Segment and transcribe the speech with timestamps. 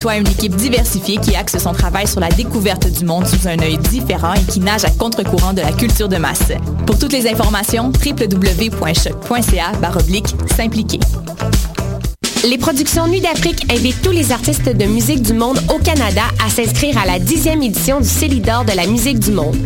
[0.00, 3.58] Toi, une équipe diversifiée qui axe son travail sur la découverte du monde sous un
[3.58, 6.52] œil différent et qui nage à contre-courant de la culture de masse.
[6.86, 9.72] Pour toutes les informations, www.choc.ca
[10.56, 11.00] s'impliquer.
[12.44, 16.48] Les productions Nuit d'Afrique invitent tous les artistes de musique du monde au Canada à
[16.48, 19.58] s'inscrire à la dixième édition du Célidor de la musique du monde.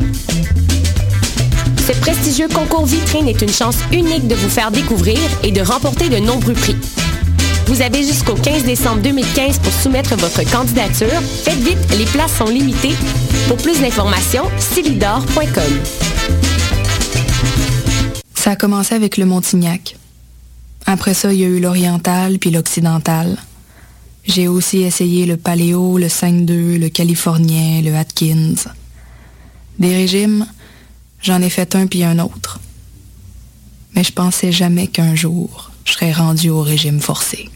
[1.86, 6.08] Ce prestigieux concours vitrine est une chance unique de vous faire découvrir et de remporter
[6.08, 6.74] de nombreux prix.
[7.66, 11.20] Vous avez jusqu'au 15 décembre 2015 pour soumettre votre candidature.
[11.44, 12.94] Faites vite, les places sont limitées.
[13.48, 15.62] Pour plus d'informations, célidor.com.
[18.34, 19.96] Ça a commencé avec le Montignac.
[20.84, 23.38] Après ça, il y a eu l'oriental puis l'occidental.
[24.26, 28.70] J'ai aussi essayé le paléo, le 5-2, le californien, le Atkins.
[29.78, 30.46] Des régimes,
[31.22, 32.60] j'en ai fait un puis un autre.
[33.94, 37.48] Mais je pensais jamais qu'un jour, je serais rendu au régime forcé.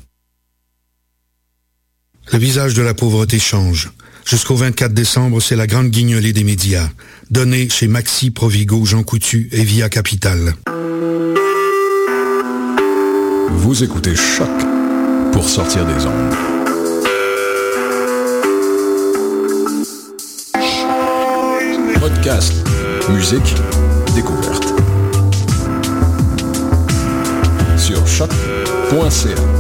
[2.32, 3.90] Le visage de la pauvreté change.
[4.26, 6.88] Jusqu'au 24 décembre, c'est la grande guignolée des médias.
[7.30, 10.54] Donnée chez Maxi, Provigo, Jean Coutu et Via Capital.
[13.50, 14.48] Vous écoutez Choc
[15.32, 16.34] pour sortir des ondes.
[21.98, 22.52] Podcast,
[23.08, 23.54] musique,
[24.14, 24.74] découverte.
[27.78, 29.57] Sur choc.ca.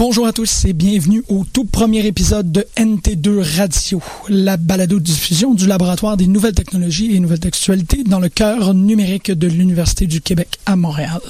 [0.00, 5.66] Bonjour à tous et bienvenue au tout premier épisode de NT2 Radio, la balado-diffusion du
[5.66, 10.58] laboratoire des nouvelles technologies et nouvelles textualités dans le cœur numérique de l'Université du Québec
[10.64, 11.20] à Montréal.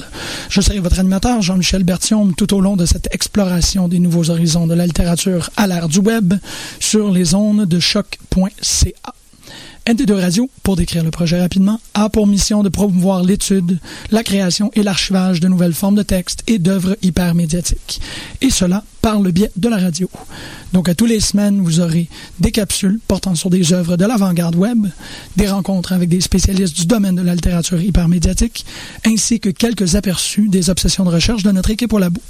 [0.49, 4.69] Je serai votre animateur Jean-Michel Berthiaume tout au long de cette exploration des nouveaux horizons
[4.69, 6.35] de la littérature à l'ère du web
[6.79, 9.15] sur les ondes de choc.ca.
[9.87, 13.79] NT2 Radio, pour décrire le projet rapidement, a pour mission de promouvoir l'étude,
[14.11, 18.01] la création et l'archivage de nouvelles formes de textes et d'œuvres hypermédiatiques.
[18.41, 20.11] Et cela par le biais de la radio.
[20.73, 22.09] Donc, à tous les semaines, vous aurez
[22.39, 24.87] des capsules portant sur des œuvres de l'avant-garde web,
[25.37, 28.67] des rencontres avec des spécialistes du domaine de la littérature hypermédiatique,
[29.07, 32.21] ainsi que quelques aperçus des obsessions de recherche de notre équipe au labo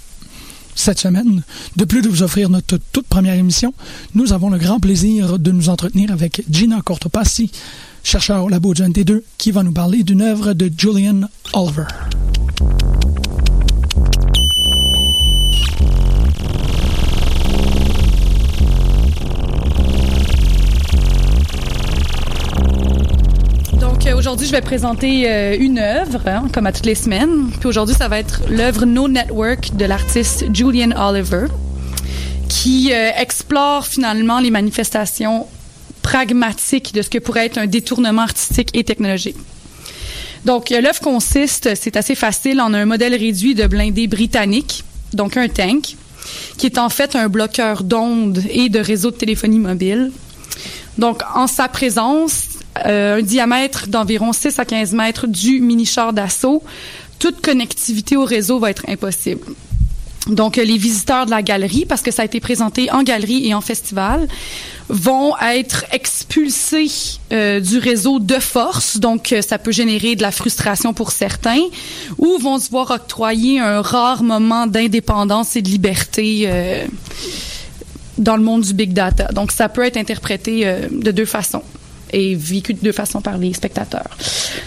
[0.81, 1.43] cette semaine.
[1.77, 3.75] De plus de vous offrir notre toute première émission,
[4.15, 7.51] nous avons le grand plaisir de nous entretenir avec Gina Cortopassi,
[8.03, 11.85] chercheur au labo du NT2, qui va nous parler d'une œuvre de Julian Oliver.
[24.21, 27.51] Aujourd'hui, je vais présenter euh, une œuvre, hein, comme à toutes les semaines.
[27.59, 31.47] Puis aujourd'hui, ça va être l'œuvre No Network de l'artiste Julian Oliver,
[32.47, 35.47] qui euh, explore finalement les manifestations
[36.03, 39.37] pragmatiques de ce que pourrait être un détournement artistique et technologique.
[40.45, 45.49] Donc l'œuvre consiste, c'est assez facile, en un modèle réduit de blindés britannique, donc un
[45.49, 45.97] tank,
[46.59, 50.13] qui est en fait un bloqueur d'ondes et de réseaux de téléphonie mobile.
[50.99, 52.50] Donc en sa présence, euh,
[52.85, 56.63] un diamètre d'environ 6 à 15 mètres du mini-char d'assaut,
[57.19, 59.43] toute connectivité au réseau va être impossible.
[60.27, 63.55] Donc, les visiteurs de la galerie, parce que ça a été présenté en galerie et
[63.55, 64.29] en festival,
[64.89, 66.91] vont être expulsés
[67.33, 68.99] euh, du réseau de force.
[68.99, 71.63] Donc, euh, ça peut générer de la frustration pour certains,
[72.19, 76.45] ou vont se voir octroyer un rare moment d'indépendance et de liberté.
[76.47, 76.87] Euh,
[78.19, 79.29] dans le monde du big data.
[79.33, 81.63] Donc, ça peut être interprété euh, de deux façons
[82.13, 84.17] et vécu de deux façons par les spectateurs.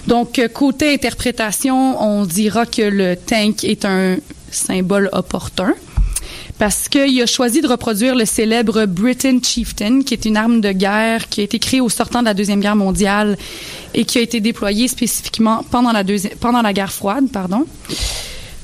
[0.08, 4.18] Donc, euh, côté interprétation, on dira que le tank est un
[4.52, 5.74] symbole opportun
[6.60, 10.72] parce qu'il a choisi de reproduire le célèbre Britain Chieftain, qui est une arme de
[10.72, 13.38] guerre qui a été créée au sortant de la Deuxième Guerre mondiale
[13.94, 17.26] et qui a été déployée spécifiquement pendant la, deuxi- pendant la guerre froide.
[17.34, 17.66] Pardon.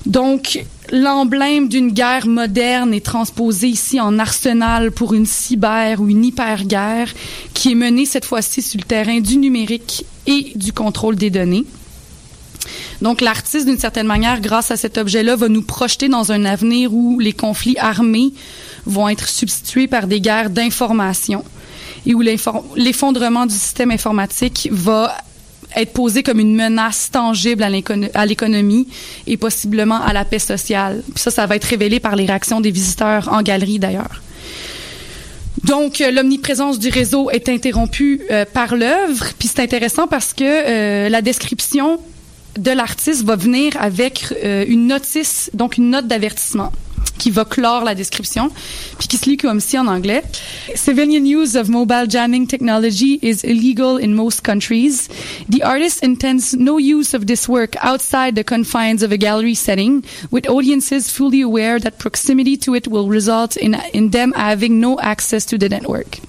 [0.06, 6.25] Donc, l'emblème d'une guerre moderne est transposé ici en arsenal pour une cyber ou une
[6.25, 7.09] hyper-guerre
[7.53, 11.65] qui est menée cette fois-ci sur le terrain du numérique et du contrôle des données.
[13.01, 16.94] Donc, l'artiste, d'une certaine manière, grâce à cet objet-là, va nous projeter dans un avenir
[16.94, 18.33] où les conflits armés
[18.85, 21.44] vont être substitués par des guerres d'information
[22.06, 25.15] et où l'effondrement du système informatique va
[25.75, 28.88] être posé comme une menace tangible à l'écono- à l'économie
[29.27, 31.04] et possiblement à la paix sociale.
[31.16, 34.21] Ça, ça va être révélé par les réactions des visiteurs en galerie d'ailleurs.
[35.63, 39.25] Donc, euh, l'omniprésence du réseau est interrompue euh, par l'œuvre.
[39.38, 42.00] Puis c'est intéressant parce que euh, la description
[42.57, 46.71] de l'artiste va venir avec une notice, donc une note d'avertissement
[47.19, 48.50] qui va clore la description,
[48.98, 50.24] puis qui en anglais.
[50.75, 55.07] Civilian use of mobile jamming technology is illegal in most countries.
[55.50, 60.04] The artist intends no use of this work outside the confines of a gallery setting,
[60.31, 64.98] with audiences fully aware that proximity to it will result in, in them having no
[65.00, 66.19] access to the network.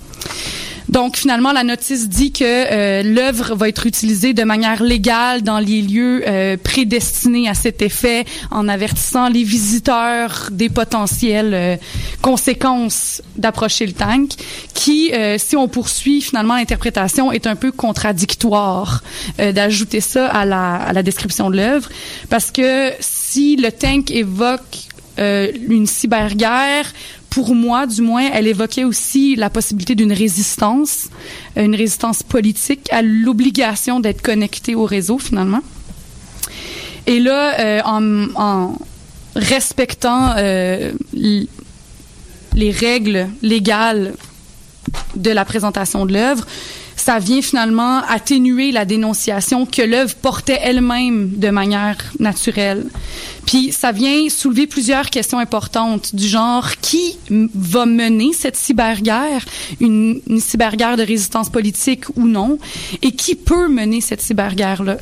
[0.89, 5.59] Donc finalement, la notice dit que euh, l'œuvre va être utilisée de manière légale dans
[5.59, 11.77] les lieux euh, prédestinés à cet effet, en avertissant les visiteurs des potentielles euh,
[12.23, 14.31] conséquences d'approcher le tank,
[14.75, 19.03] qui, si on poursuit finalement l'interprétation, est un peu contradictoire
[19.39, 21.89] d'ajouter ça à la, à la description de l'œuvre,
[22.29, 24.79] parce que si le tank évoque
[25.19, 26.87] une cyberguerre,
[27.31, 31.09] pour moi, du moins, elle évoquait aussi la possibilité d'une résistance,
[31.57, 35.61] euh, une résistance politique à l'obligation d'être connecté au réseau, finalement.
[37.07, 38.75] Et là, euh, en,
[39.37, 44.15] respectant euh, les règles légales
[45.15, 46.45] de la présentation de l'œuvre,
[47.01, 52.87] ça vient finalement atténuer la dénonciation que l'œuvre portait elle-même de manière naturelle.
[53.47, 59.45] Puis ça vient soulever plusieurs questions importantes du genre qui va mener cette cyberguerre,
[59.81, 62.59] une, cyberguerre de résistance politique ou non,
[63.03, 64.99] et qui peut mener cette cyberguerre-là?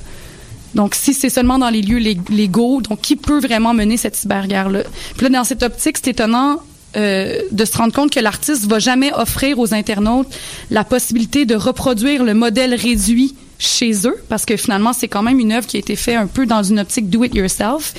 [0.74, 4.82] Donc, si c'est seulement dans les lieux légaux, donc qui peut vraiment mener cette cyberguerre-là?
[5.16, 6.60] Puis là, dans cette optique, c'est étonnant
[6.98, 10.28] euh, de se rendre compte que l'artiste va jamais offrir aux internautes
[10.70, 15.40] la possibilité de reproduire le modèle réduit chez eux, parce que finalement, c'est quand même
[15.40, 17.94] une œuvre qui a été faite un peu dans une optique do it yourself.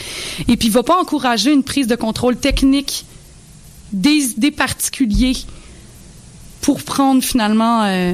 [0.47, 3.05] Et puis, il va pas encourager une prise de contrôle technique
[3.91, 5.37] des, des particuliers
[6.61, 8.13] pour prendre finalement euh,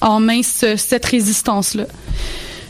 [0.00, 1.86] en main cette résistance-là.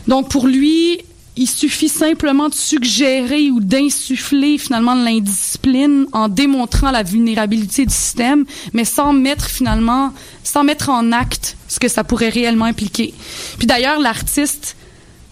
[0.07, 0.99] Donc, pour lui,
[1.37, 7.95] il suffit simplement de suggérer ou d'insuffler finalement de l'indiscipline en démontrant la vulnérabilité du
[7.95, 8.45] système,
[8.75, 10.13] mais sans mettre finalement,
[10.45, 13.15] sans mettre en acte ce que ça pourrait réellement impliquer.
[13.59, 14.77] Puis d'ailleurs, l'artiste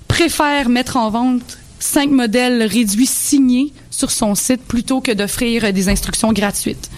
[0.08, 5.88] préfère mettre en vente cinq modèles réduits signés sur son site plutôt que d'offrir des
[5.88, 6.91] instructions gratuites.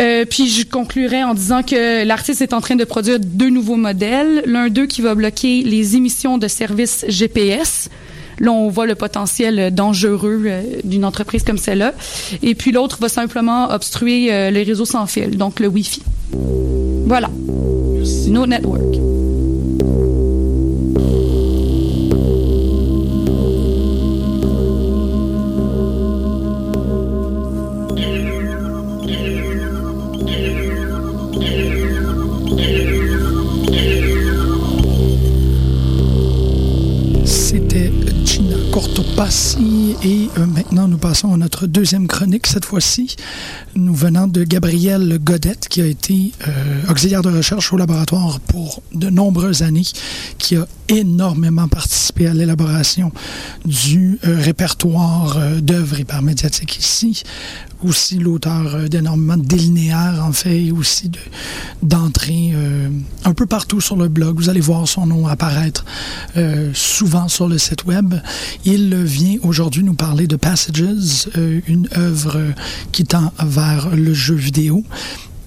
[0.00, 3.76] Euh, puis je conclurai en disant que l'artiste est en train de produire deux nouveaux
[3.76, 4.42] modèles.
[4.46, 7.88] L'un d'eux qui va bloquer les émissions de services GPS.
[8.38, 11.94] Là, on voit le potentiel dangereux euh, d'une entreprise comme celle-là.
[12.42, 16.02] Et puis l'autre va simplement obstruer euh, les réseaux sans fil, donc le Wi-Fi.
[17.06, 17.30] Voilà.
[18.28, 19.05] No network.
[40.02, 43.16] Et euh, maintenant nous passons à notre deuxième chronique cette fois-ci,
[43.74, 48.82] nous venant de Gabrielle Godette qui a été euh, auxiliaire de recherche au laboratoire pour
[48.92, 49.86] de nombreuses années,
[50.38, 53.12] qui a énormément participé à l'élaboration
[53.64, 57.22] du euh, répertoire d'œuvres hypermédiatiques ici,
[57.84, 61.10] aussi l'auteur euh, d'énormément de délinéaires, en fait, et aussi
[61.82, 62.88] d'entrées euh,
[63.24, 64.36] un peu partout sur le blog.
[64.36, 65.84] Vous allez voir son nom apparaître
[66.36, 68.14] euh, souvent sur le site web.
[68.64, 71.28] Il vient aujourd'hui nous parler de Passages,
[71.66, 72.40] une œuvre
[72.92, 74.84] qui tend vers le jeu vidéo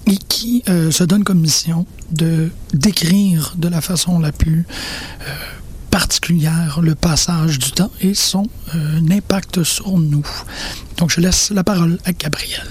[0.06, 4.66] et qui se donne comme mission de décrire de la façon la plus
[5.90, 10.26] particulière le passage du temps et son euh, impact sur nous.
[10.96, 12.62] Donc, je laisse la parole à Gabriel.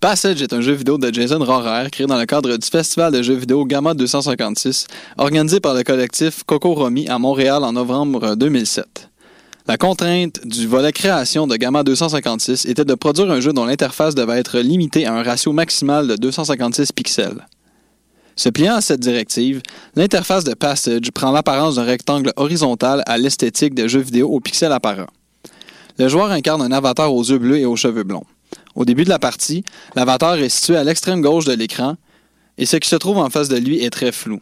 [0.00, 3.22] Passage est un jeu vidéo de Jason Rohrer créé dans le cadre du festival de
[3.22, 9.07] jeux vidéo Gamma 256, organisé par le collectif Coco Romy à Montréal en novembre 2007.
[9.68, 14.14] La contrainte du volet création de Gamma 256 était de produire un jeu dont l'interface
[14.14, 17.46] devait être limitée à un ratio maximal de 256 pixels.
[18.34, 19.60] Se pliant à cette directive,
[19.94, 24.72] l'interface de Passage prend l'apparence d'un rectangle horizontal à l'esthétique de jeux vidéo aux pixels
[24.72, 25.12] apparents.
[25.98, 28.24] Le joueur incarne un avatar aux yeux bleus et aux cheveux blonds.
[28.74, 31.96] Au début de la partie, l'avatar est situé à l'extrême gauche de l'écran
[32.56, 34.40] et ce qui se trouve en face de lui est très flou.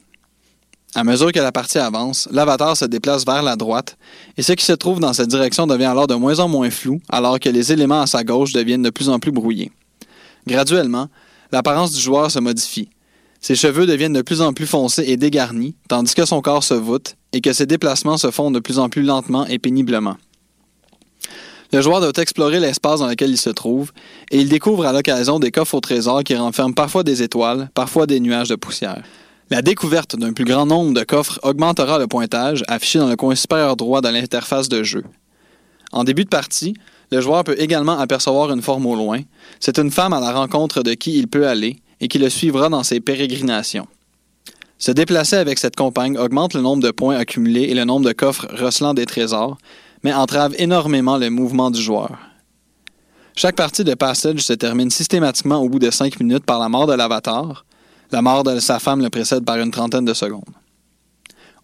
[0.95, 3.99] À mesure que la partie avance, l'avatar se déplace vers la droite
[4.39, 7.01] et ce qui se trouve dans cette direction devient alors de moins en moins flou
[7.11, 9.71] alors que les éléments à sa gauche deviennent de plus en plus brouillés.
[10.47, 11.09] Graduellement,
[11.53, 12.89] l'apparence du joueur se modifie.
[13.41, 16.75] Ses cheveux deviennent de plus en plus foncés et dégarnis, tandis que son corps se
[16.75, 20.17] voûte et que ses déplacements se font de plus en plus lentement et péniblement.
[21.73, 23.93] Le joueur doit explorer l'espace dans lequel il se trouve
[24.31, 28.07] et il découvre à l'occasion des coffres au trésor qui renferment parfois des étoiles, parfois
[28.07, 29.03] des nuages de poussière.
[29.49, 33.37] La découverte d'un plus grand nombre de coffres augmentera le pointage affiché dans le coin
[33.37, 35.05] supérieur droit de l'interface de jeu.
[35.93, 36.75] En début de partie,
[37.13, 39.21] le joueur peut également apercevoir une forme au loin.
[39.61, 42.69] C'est une femme à la rencontre de qui il peut aller et qui le suivra
[42.69, 43.87] dans ses pérégrinations.
[44.79, 48.13] Se déplacer avec cette compagne augmente le nombre de points accumulés et le nombre de
[48.13, 49.59] coffres recelant des trésors,
[50.03, 52.19] mais entrave énormément le mouvement du joueur.
[53.37, 56.87] Chaque partie de Passage se termine systématiquement au bout de 5 minutes par la mort
[56.87, 57.66] de l'avatar.
[58.13, 60.45] La mort de sa femme le précède par une trentaine de secondes.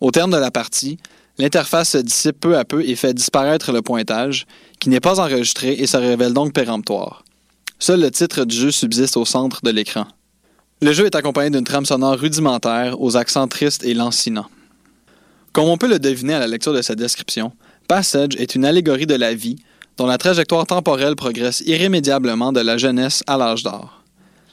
[0.01, 0.99] Au terme de la partie,
[1.39, 4.47] l'interface se dissipe peu à peu et fait disparaître le pointage,
[4.81, 7.25] qui n'est pas enregistré et se révèle donc péremptoire.
[7.79, 10.07] Seul le titre du jeu subsiste au centre de l'écran.
[10.81, 14.49] Le jeu est accompagné d'une trame sonore rudimentaire aux accents tristes et lancinants.
[15.53, 17.53] Comme on peut le deviner à la lecture de cette description,
[17.89, 19.57] Passage est une allégorie de la vie
[19.97, 24.03] dont la trajectoire temporelle progresse irrémédiablement de la jeunesse à l'âge d'or.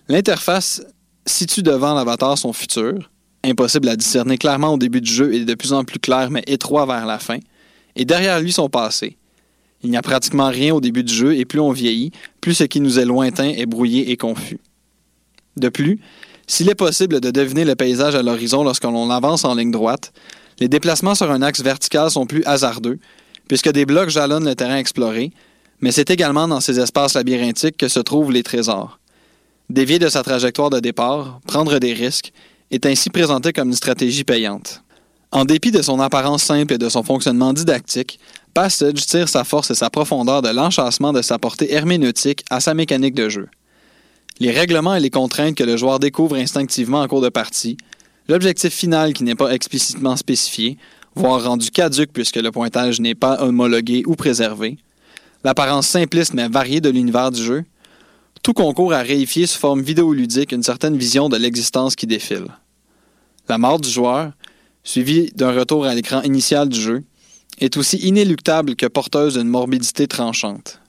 [0.08, 0.84] L'interface
[1.25, 3.09] situe devant l'avatar son futur,
[3.43, 6.43] impossible à discerner clairement au début du jeu et de plus en plus clair mais
[6.47, 7.39] étroit vers la fin,
[7.95, 9.17] et derrière lui son passé.
[9.81, 12.11] Il n'y a pratiquement rien au début du jeu et plus on vieillit,
[12.41, 14.59] plus ce qui nous est lointain est brouillé et confus.
[15.55, 15.99] De plus,
[16.47, 20.11] s'il est possible de deviner le paysage à l'horizon lorsque l'on avance en ligne droite,
[20.59, 22.99] les déplacements sur un axe vertical sont plus hasardeux,
[23.47, 25.31] puisque des blocs jalonnent le terrain exploré,
[25.79, 28.99] mais c'est également dans ces espaces labyrinthiques que se trouvent les trésors.
[29.69, 32.33] Dévier de sa trajectoire de départ, prendre des risques,
[32.71, 34.83] est ainsi présenté comme une stratégie payante.
[35.31, 38.19] En dépit de son apparence simple et de son fonctionnement didactique,
[38.55, 42.73] Passage tire sa force et sa profondeur de l'enchâssement de sa portée herméneutique à sa
[42.73, 43.47] mécanique de jeu.
[44.39, 47.77] Les règlements et les contraintes que le joueur découvre instinctivement en cours de partie,
[48.27, 50.77] l'objectif final qui n'est pas explicitement spécifié,
[51.13, 54.77] voire rendu caduque puisque le pointage n'est pas homologué ou préservé,
[55.43, 57.65] l'apparence simpliste mais variée de l'univers du jeu,
[58.43, 62.48] tout concourt à réifier sous forme vidéoludique une certaine vision de l'existence qui défile.
[63.48, 64.31] La mort du joueur,
[64.84, 67.03] suivie d'un retour à l'écran initial du jeu,
[67.60, 70.79] est aussi inéluctable que porteuse d'une morbidité tranchante.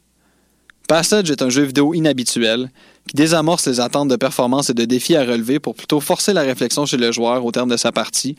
[0.86, 2.70] Passage est un jeu vidéo inhabituel
[3.08, 6.42] qui désamorce les attentes de performance et de défis à relever pour plutôt forcer la
[6.42, 8.36] réflexion chez le joueur au terme de sa partie,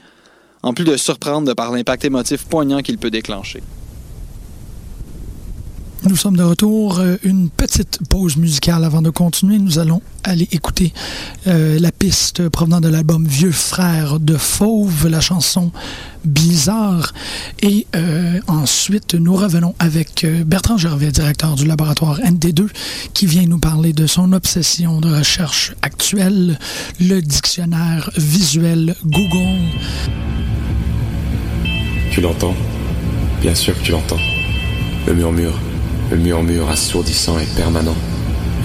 [0.63, 3.61] en plus de surprendre par l'impact émotif poignant qu'il peut déclencher.
[6.03, 6.99] Nous sommes de retour.
[6.99, 9.59] Euh, une petite pause musicale avant de continuer.
[9.59, 10.93] Nous allons aller écouter
[11.45, 15.71] euh, la piste provenant de l'album Vieux Frère de Fauve, la chanson
[16.25, 17.13] Bizarre.
[17.61, 22.67] Et euh, ensuite, nous revenons avec Bertrand Gervais, directeur du laboratoire ND2,
[23.13, 26.57] qui vient nous parler de son obsession de recherche actuelle,
[26.99, 29.59] le dictionnaire visuel Google.
[32.11, 32.55] Tu l'entends?
[33.41, 34.19] Bien sûr que tu l'entends.
[35.07, 35.59] Le murmure
[36.11, 37.95] le murmure assourdissant et permanent.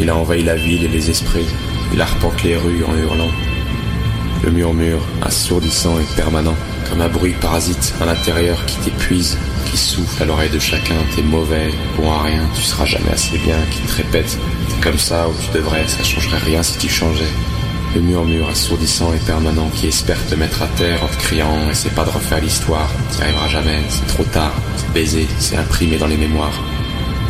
[0.00, 1.46] Il a envahi la ville et les esprits.
[1.94, 3.30] Il arpente les rues en hurlant.
[4.44, 6.56] Le murmure assourdissant et permanent,
[6.90, 9.38] comme un bruit parasite à l'intérieur qui t'épuise,
[9.70, 10.96] qui souffle à l'oreille de chacun.
[11.14, 14.36] T'es mauvais, bon à rien, tu seras jamais assez bien, qui te répète.
[14.68, 17.32] T'es comme ça où tu devrais, ça changerait rien si tu changeais.
[17.94, 21.88] Le murmure assourdissant et permanent qui espère te mettre à terre en te criant Essaie
[21.90, 26.08] pas de refaire l'histoire, t'y arriveras jamais, c'est trop tard, c'est baisé, c'est imprimé dans
[26.08, 26.60] les mémoires.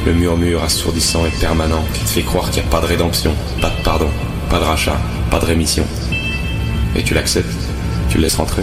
[0.07, 3.35] Le murmure assourdissant et permanent qui te fait croire qu'il n'y a pas de rédemption,
[3.61, 4.09] pas de pardon,
[4.49, 5.01] pas de rachat,
[5.33, 5.85] pas de rémission.
[6.95, 7.51] Et tu l'acceptes,
[8.09, 8.63] tu le laisses rentrer.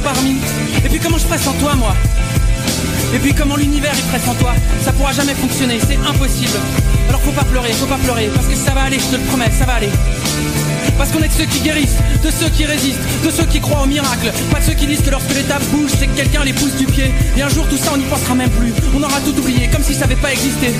[0.00, 0.36] Parmi.
[0.84, 1.94] Et puis comment je ferais sans toi, moi?
[3.14, 4.54] Et puis comment l'univers est presse sans toi?
[4.82, 6.58] Ça pourra jamais fonctionner, c'est impossible.
[7.08, 9.26] Alors faut pas pleurer, faut pas pleurer, parce que ça va aller, je te le
[9.28, 9.90] promets, ça va aller.
[10.96, 13.82] Parce qu'on est de ceux qui guérissent, de ceux qui résistent, de ceux qui croient
[13.82, 14.32] au miracle.
[14.50, 16.86] Pas de ceux qui disent que lorsque l'étape bouge, c'est que quelqu'un les pousse du
[16.86, 17.12] pied.
[17.36, 18.72] Et un jour tout ça on n'y pensera même plus.
[18.96, 20.72] On aura tout oublié, comme si ça n'avait pas existé.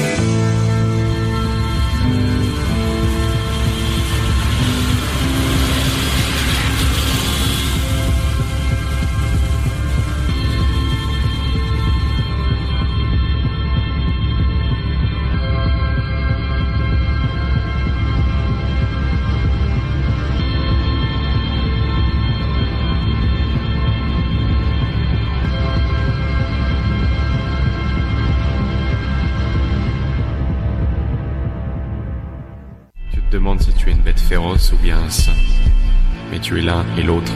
[36.43, 37.33] Tu es l'un et l'autre,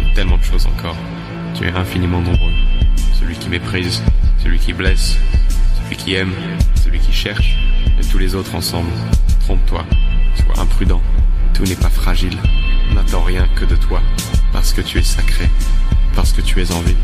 [0.00, 0.96] et tellement de choses encore.
[1.54, 2.52] Tu es infiniment nombreux.
[3.18, 4.02] Celui qui méprise,
[4.42, 5.18] celui qui blesse,
[5.82, 6.32] celui qui aime,
[6.76, 7.56] celui qui cherche,
[7.98, 8.90] et tous les autres ensemble.
[9.40, 9.84] Trompe-toi,
[10.36, 11.00] sois imprudent,
[11.54, 12.36] tout n'est pas fragile.
[12.94, 14.02] N'attends rien que de toi,
[14.52, 15.48] parce que tu es sacré,
[16.14, 16.96] parce que tu es en vie,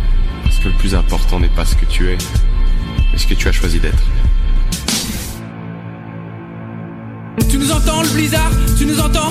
[0.44, 2.18] parce que le plus important n'est pas ce que tu es,
[3.10, 4.04] mais ce que tu as choisi d'être.
[7.50, 9.28] Tu nous entends le blizzard Tu nous entends.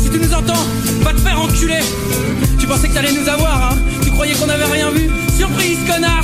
[0.00, 0.64] Si tu nous entends,
[1.02, 1.80] va te faire enculer.
[2.58, 3.76] Tu pensais que t'allais nous avoir, hein.
[4.02, 5.10] Tu croyais qu'on avait rien vu.
[5.36, 6.22] Surprise, connard.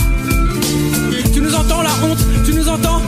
[1.32, 3.02] Tu nous entends la honte Tu nous entends.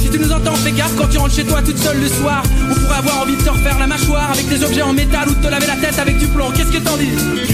[0.00, 2.42] Si tu nous entends, fais gaffe quand tu rentres chez toi toute seule le soir.
[2.70, 5.34] On pourrait avoir envie de te refaire la mâchoire avec des objets en métal ou
[5.34, 6.50] de te laver la tête avec du plomb.
[6.54, 7.10] Qu'est-ce que t'en dis?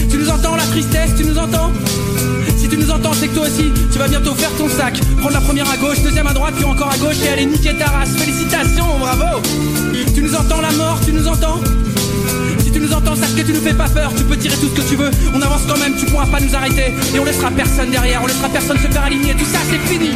[0.09, 1.71] Tu nous entends la tristesse Tu nous entends?
[2.73, 4.99] Tu nous entends, c'est que toi aussi, tu vas bientôt faire ton sac.
[5.19, 7.75] Prendre la première à gauche, deuxième à droite, puis encore à gauche et aller niquer
[7.77, 8.15] ta race.
[8.17, 9.41] Félicitations, bravo
[10.15, 11.61] Tu nous entends la mort, tu nous entends
[12.63, 14.69] Si tu nous entends, sache que tu nous fais pas peur, tu peux tirer tout
[14.75, 15.11] ce que tu veux.
[15.35, 16.95] On avance quand même, tu pourras pas nous arrêter.
[17.13, 19.35] Et on laissera personne derrière, on laissera personne se faire aligner.
[19.35, 20.09] Tout ça, c'est fini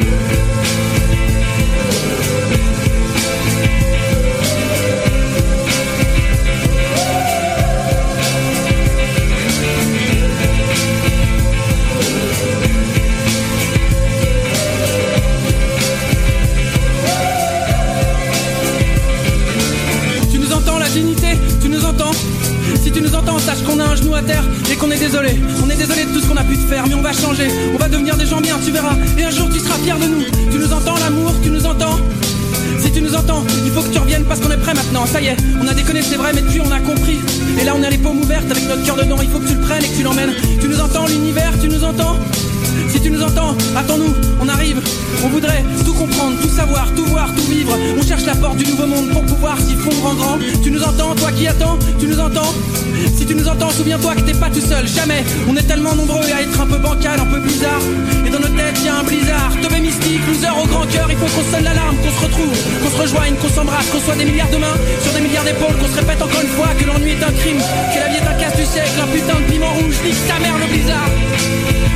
[23.48, 25.40] sache qu'on a un genou à terre et qu'on est désolé.
[25.64, 27.48] On est désolé de tout ce qu'on a pu te faire, mais on va changer.
[27.74, 28.96] On va devenir des gens bien, tu verras.
[29.18, 30.24] Et un jour tu seras fier de nous.
[30.52, 31.98] Tu nous entends l'amour, tu nous entends?
[32.80, 35.06] Si tu nous entends, il faut que tu reviennes parce qu'on est prêt maintenant.
[35.06, 37.20] Ça y est, on a déconné, c'est vrai, mais depuis on a compris.
[37.60, 39.18] Et là on a les paumes ouvertes avec notre cœur dedans.
[39.22, 40.34] Il faut que tu le prennes et que tu l'emmènes.
[40.60, 42.18] Tu nous entends, l'univers, tu nous entends?
[42.90, 44.82] Si tu nous entends, attends-nous, on arrive.
[45.24, 47.78] On voudrait tout comprendre, tout savoir, tout voir, tout vivre.
[47.98, 50.38] On cherche la porte du nouveau monde pour pouvoir s'y fondre en grand.
[50.64, 52.54] Tu nous entends, toi qui attends, tu nous entends
[53.16, 55.24] Si tu nous entends, souviens-toi que t'es pas tout seul, jamais.
[55.50, 57.82] On est tellement nombreux à être un peu bancal, un peu bizarre.
[58.26, 59.52] Et dans nos têtes, y a un blizzard.
[59.62, 62.90] Teubé mystique, loser au grand cœur, il faut qu'on sonne l'alarme, qu'on se retrouve, qu'on
[62.90, 65.88] se rejoigne, qu'on s'embrasse, qu'on soit des milliards de mains sur des milliards d'épaules, qu'on
[65.88, 68.38] se répète encore une fois que l'ennui est un crime, que la vie est un
[68.40, 71.87] casse du siècle, un putain de piment rouge, nique ta mère le blizzard.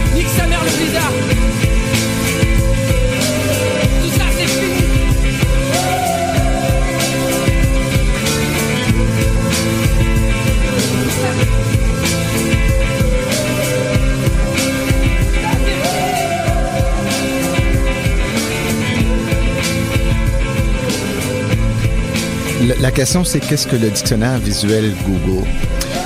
[22.82, 25.48] La question, c'est qu'est-ce que le dictionnaire visuel Google?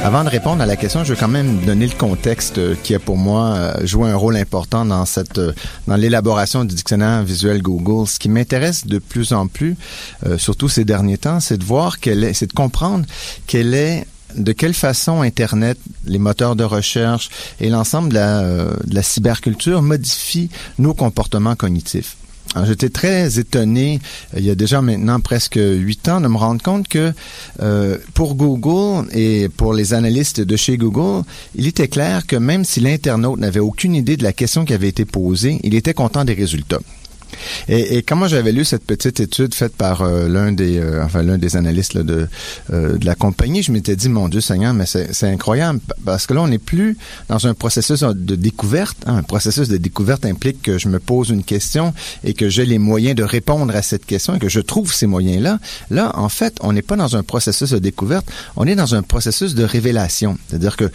[0.05, 2.93] Avant de répondre à la question, je veux quand même donner le contexte euh, qui
[2.93, 5.51] a pour moi euh, joué un rôle important dans cette euh,
[5.87, 8.07] dans l'élaboration du dictionnaire visuel Google.
[8.07, 9.75] Ce qui m'intéresse de plus en plus,
[10.37, 13.03] surtout ces derniers temps, c'est de voir quelle est, c'est de comprendre
[13.47, 18.93] quelle est de quelle façon Internet, les moteurs de recherche et l'ensemble de la, de
[18.93, 22.15] la cyberculture modifient nos comportements cognitifs.
[22.63, 23.99] J'étais très étonné,
[24.33, 27.11] euh, il y a déjà maintenant presque huit ans, de me rendre compte que
[27.61, 31.23] euh, pour Google et pour les analystes de chez Google,
[31.55, 34.87] il était clair que même si l'internaute n'avait aucune idée de la question qui avait
[34.87, 36.79] été posée, il était content des résultats.
[37.67, 41.23] Et, et quand j'avais lu cette petite étude faite par euh, l'un des euh, enfin
[41.23, 42.27] l'un des analystes là, de
[42.73, 46.33] euh, de la compagnie, je m'étais dit mon Dieu Seigneur, mais c'est incroyable parce que
[46.33, 46.97] là on n'est plus
[47.29, 48.97] dans un processus de découverte.
[49.05, 49.17] Hein.
[49.17, 52.79] Un processus de découverte implique que je me pose une question et que j'ai les
[52.79, 55.59] moyens de répondre à cette question et que je trouve ces moyens là.
[55.89, 59.01] Là, en fait, on n'est pas dans un processus de découverte, on est dans un
[59.01, 60.37] processus de révélation.
[60.47, 60.91] C'est-à-dire que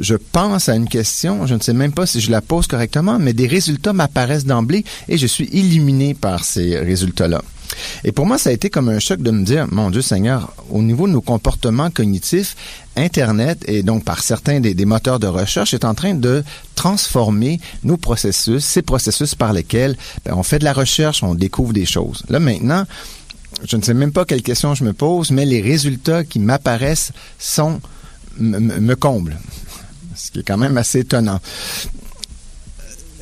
[0.00, 3.18] je pense à une question, je ne sais même pas si je la pose correctement,
[3.18, 7.42] mais des résultats m'apparaissent d'emblée et je suis illuminé par ces résultats-là.
[8.04, 10.52] Et pour moi, ça a été comme un choc de me dire, mon Dieu Seigneur,
[10.70, 12.56] au niveau de nos comportements cognitifs,
[12.96, 16.44] Internet et donc par certains des, moteurs de recherche est en train de
[16.76, 21.72] transformer nos processus, ces processus par lesquels ben, on fait de la recherche, on découvre
[21.72, 22.22] des choses.
[22.28, 22.84] Là maintenant,
[23.68, 27.10] je ne sais même pas quelles questions je me pose, mais les résultats qui m'apparaissent
[27.38, 27.80] sont
[28.38, 29.36] me comblent
[30.14, 31.40] ce qui est quand même assez étonnant.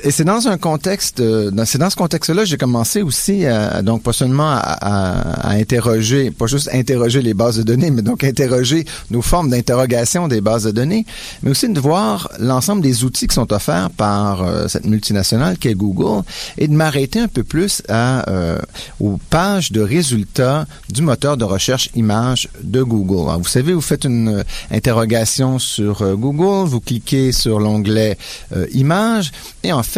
[0.05, 4.03] Et c'est dans un contexte, euh, c'est dans ce contexte-là, j'ai commencé aussi, à, donc
[4.03, 8.85] pas seulement à, à, interroger, pas juste interroger les bases de données, mais donc interroger
[9.13, 11.07] nos formes d'interrogation des bases de données,
[11.43, 15.69] mais aussi de voir l'ensemble des outils qui sont offerts par euh, cette multinationale qui
[15.69, 16.25] est Google,
[16.59, 18.59] et de m'arrêter un peu plus à euh,
[18.99, 23.29] aux pages de résultats du moteur de recherche image de Google.
[23.29, 28.19] Alors, vous savez, vous faites une interrogation sur Google, vous cliquez sur l'onglet
[28.73, 29.31] Images,
[29.63, 29.92] et en fait,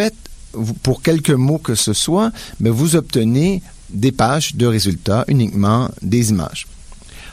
[0.83, 2.30] pour quelques mots que ce soit,
[2.61, 6.66] mais vous obtenez des pages de résultats uniquement des images.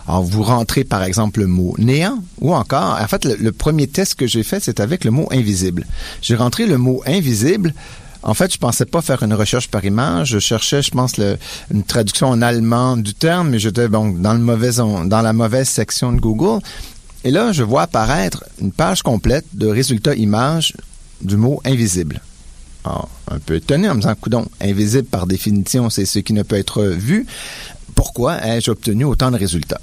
[0.07, 4.15] Alors, vous rentrez par exemple le mot néant ou encore, en fait, le, premier test
[4.15, 5.85] que j'ai fait, c'est avec le mot invisible.
[6.21, 7.73] J'ai rentré le mot invisible.
[8.23, 10.29] En fait, je pensais pas faire une recherche par image.
[10.29, 11.13] Je cherchais, je pense,
[11.71, 16.11] une traduction en allemand du terme, mais j'étais dans, le mauvais, dans la mauvaise section
[16.11, 16.63] de Google.
[17.23, 20.73] Et là, je vois apparaître une page complète de résultats images
[21.21, 22.21] du mot invisible.
[22.83, 26.43] Ah, un peu étonné en me disant, coudon, invisible par définition, c'est ce qui ne
[26.43, 27.27] peut être vu.
[27.95, 29.81] Pourquoi ai-je obtenu autant de résultats?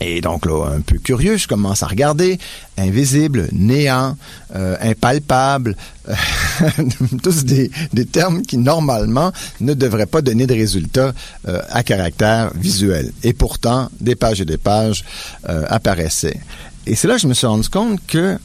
[0.00, 2.38] Et donc là, un peu curieux, je commence à regarder
[2.76, 4.16] invisible, néant,
[4.54, 5.74] euh, impalpable,
[7.22, 7.70] tous des,
[8.12, 11.14] termes qui normalement ne devraient pas donner de résultats
[11.48, 13.10] euh, à caractère visuel.
[13.22, 15.02] Et pourtant, des pages et des pages
[15.48, 16.40] euh, apparaissaient.
[16.86, 18.38] Et c'est là que je me suis rendu compte que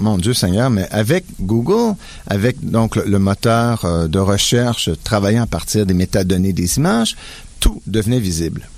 [0.00, 1.94] mon Dieu Seigneur, mais avec Google,
[2.26, 7.16] avec donc le, moteur euh, de recherche travaillant à partir des métadonnées des images,
[7.60, 8.68] tout devenait visible,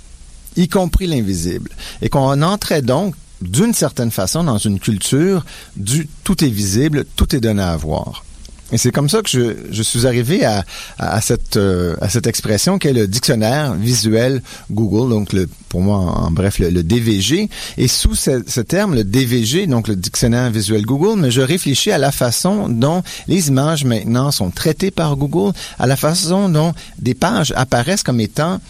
[0.57, 1.71] y compris l'invisible.
[2.03, 5.45] Et qu'on entrait donc d'une certaine façon dans une culture
[5.77, 8.25] du tout est visible, tout est donné à voir.
[8.73, 10.65] Et c'est comme ça que je, je suis arrivé à,
[10.99, 15.83] à, cette, euh, à cette expression qui est le dictionnaire visuel Google, donc le, pour
[15.83, 17.51] moi, en, bref, le, DVG.
[17.77, 21.91] Et sous ce, ce, terme, le DVG, donc le dictionnaire visuel Google, mais je réfléchis
[21.91, 26.73] à la façon dont les images maintenant sont traitées par Google, à la façon dont
[26.99, 28.61] des pages apparaissent comme étant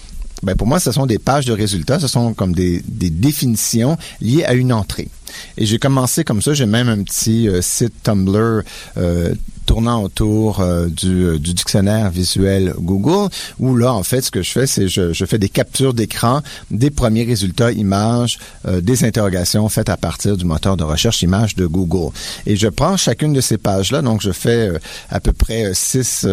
[0.42, 3.96] ben pour moi, ce sont des pages de résultats, ce sont comme des, des définitions
[4.20, 5.08] liées à une entrée.
[5.56, 8.62] Et j'ai commencé comme ça, j'ai même un petit euh, site Tumblr
[8.96, 9.34] euh,
[9.66, 14.50] tournant autour euh, du, du, dictionnaire visuel Google, où là, en fait, ce que je
[14.50, 19.68] fais, c'est je, je fais des captures d'écran des premiers résultats images, euh, des interrogations
[19.68, 22.12] faites à partir du moteur de recherche images de Google.
[22.46, 24.78] Et je prends chacune de ces pages-là, donc je fais euh,
[25.10, 26.26] à peu près six,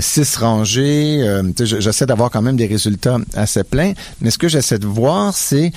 [0.00, 1.40] six rangées.
[1.58, 5.72] J'essaie d'avoir quand même des résultats assez pleins, mais ce que j'essaie de voir, c'est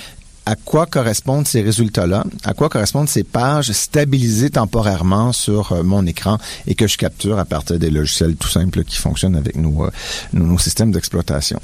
[0.45, 6.05] à quoi correspondent ces résultats-là, à quoi correspondent ces pages stabilisées temporairement sur euh, mon
[6.05, 9.85] écran et que je capture à partir des logiciels tout simples qui fonctionnent avec nos,
[9.85, 9.91] euh,
[10.33, 11.59] nos, systèmes d'exploitation.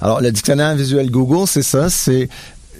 [0.00, 2.28] Alors, le dictionnaire visuel Google, c'est ça, c'est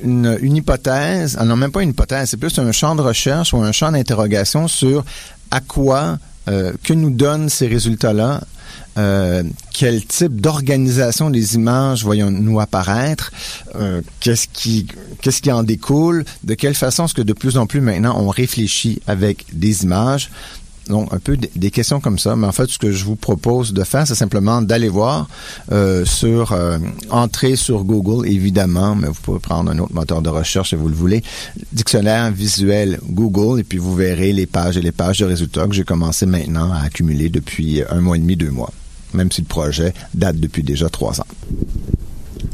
[0.03, 3.53] une, une, hypothèse, ah non, même pas une hypothèse, c'est plus un champ de recherche
[3.53, 5.05] ou un champ d'interrogation sur
[5.51, 8.43] à quoi euh, que nous donnent ces résultats-là
[8.97, 13.33] euh, quel type d'organisation des images voyons-nous apparaître,
[13.77, 14.87] euh, qu'est-ce qui
[15.21, 18.29] qu'est-ce qui en découle, de quelle façon est-ce que de plus en plus maintenant on
[18.29, 20.31] réfléchit avec des images?
[20.89, 22.37] Donc, un peu des questions comme ça.
[22.37, 25.29] Mais en fait, ce que je vous propose de faire, c'est simplement d'aller voir
[25.73, 26.79] euh, sur, euh,
[27.11, 30.89] entrer sur Google, évidemment, mais vous pouvez prendre un autre moteur de recherche si vous
[30.89, 31.23] le voulez,
[31.73, 35.75] dictionnaire visuel Google, et puis vous verrez les pages et les pages de résultats que
[35.75, 38.71] j'ai commencé maintenant à accumuler depuis un mois et demi, deux mois
[39.15, 41.27] même si le projet date depuis déjà trois ans.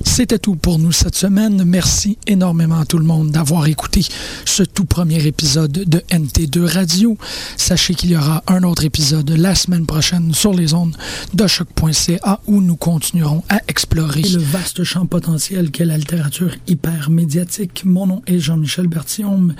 [0.04, 1.62] C'était tout pour nous cette semaine.
[1.64, 4.04] Merci énormément à tout le monde d'avoir écouté
[4.44, 7.18] ce tout premier épisode de NT2 Radio.
[7.56, 10.96] Sachez qu'il y aura un autre épisode la semaine prochaine sur les ondes
[11.34, 17.10] de choc.ca où nous continuerons à explorer le vaste champ potentiel qu'est la littérature hyper
[17.10, 17.82] médiatique.
[17.84, 19.54] Mon nom est Jean-Michel Berthiaume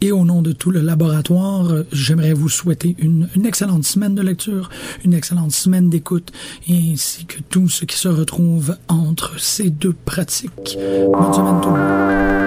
[0.00, 4.22] et au nom de tout le laboratoire, j'aimerais vous souhaiter une, une excellente semaine de
[4.22, 4.70] lecture,
[5.04, 6.32] une excellente semaine d'écoute,
[6.68, 10.78] ainsi que tout ce qui se retrouve entre ces deux pratiques.
[11.12, 12.38] Bonne semaine tout le monde.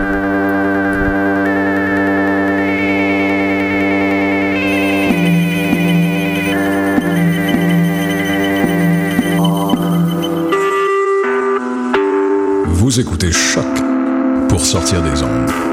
[12.91, 13.63] Vous écoutez Choc
[14.49, 15.70] pour sortir des ondes.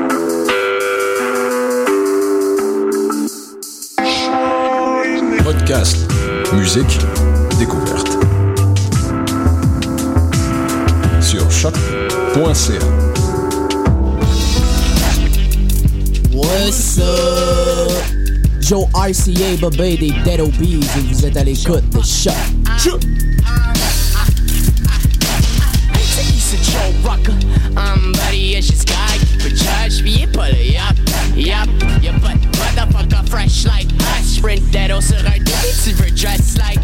[5.68, 6.10] Podcast,
[6.54, 6.98] musique,
[7.58, 8.08] découverte.
[11.20, 12.78] Sur choc.ca.
[16.32, 17.92] What's up?
[18.60, 22.32] Joe RCA, Bobé des Dead Obies et vous êtes à l'écoute de Choc.
[25.92, 27.34] It's a Joe Rocker.
[27.76, 29.18] I'm buddy, it's just guy.
[29.38, 30.96] For judge, be it pull it up.
[31.36, 31.68] Yup,
[32.02, 34.24] your butt, motherfucker, fresh like us.
[34.38, 34.90] Sprint that
[35.78, 36.77] on sur un débit, tu veux dress like.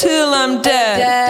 [0.00, 0.98] till I'm dead.
[0.98, 1.29] dead.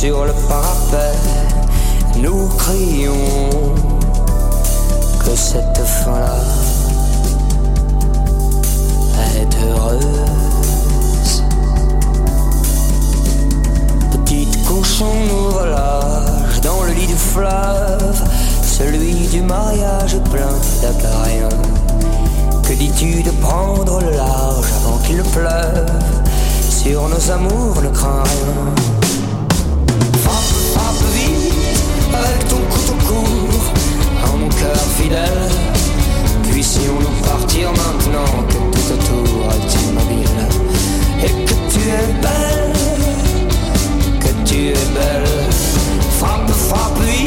[0.00, 1.16] Sur le parapet,
[2.18, 3.74] nous crions
[5.24, 6.38] que cette fin-là
[9.40, 11.42] est heureuse.
[14.12, 18.22] Petite cochon nous volage dans le lit du fleuve,
[18.62, 21.48] celui du mariage plein d'acariens.
[22.62, 25.90] Que dis-tu de prendre le large avant qu'il pleuve?
[26.70, 28.97] Sur nos amours ne crains rien.
[34.48, 35.48] cœur fidèle.
[36.50, 40.40] Puissions-nous partir maintenant que tout autour est immobile
[41.24, 42.72] et que tu es belle,
[44.20, 45.52] que tu es belle.
[46.18, 47.17] Frappe, frappe, lui